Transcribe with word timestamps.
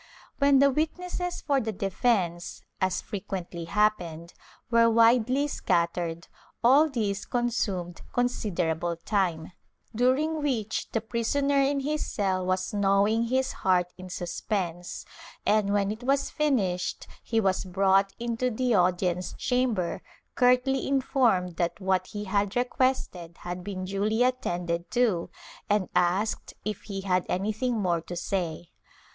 When 0.39 0.57
the 0.57 0.71
witnesses 0.71 1.41
for 1.41 1.61
the 1.61 1.71
defence, 1.71 2.63
as 2.81 3.01
frequently 3.03 3.65
happened, 3.65 4.33
were 4.71 4.89
widely 4.89 5.47
scattered, 5.47 6.27
all 6.63 6.89
this 6.89 7.23
consumed 7.23 8.01
considerable 8.11 8.95
time, 8.95 9.51
during 9.95 10.41
which 10.41 10.89
the 10.89 11.01
prisoner 11.01 11.61
in 11.61 11.81
his 11.81 12.03
cell 12.03 12.43
was 12.43 12.73
gnawing 12.73 13.25
his 13.25 13.51
heart 13.51 13.93
in 13.95 14.09
suspense, 14.09 15.05
and 15.45 15.71
when 15.71 15.91
it 15.91 16.01
was 16.01 16.31
finished 16.31 17.05
he 17.21 17.39
was 17.39 17.63
brought 17.63 18.11
into 18.17 18.49
the 18.49 18.73
audience 18.73 19.33
chamber, 19.33 20.01
curtly 20.33 20.87
informed 20.87 21.57
that 21.57 21.79
what 21.79 22.07
he 22.07 22.23
had 22.23 22.55
requested 22.55 23.37
had 23.41 23.63
been 23.63 23.85
duly 23.85 24.23
attended 24.23 24.89
to, 24.89 25.29
and 25.69 25.89
asked 25.93 26.55
if 26.65 26.85
he 26.85 27.01
had 27.01 27.23
anything 27.29 27.77
more 27.79 28.01
to 28.01 28.15
say. 28.15 28.71